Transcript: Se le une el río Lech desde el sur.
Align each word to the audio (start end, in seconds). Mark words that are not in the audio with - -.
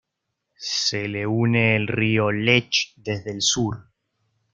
Se 0.67 1.07
le 1.07 1.27
une 1.27 1.75
el 1.75 1.85
río 1.87 2.31
Lech 2.31 2.95
desde 2.95 3.29
el 3.33 3.43
sur. 3.43 3.91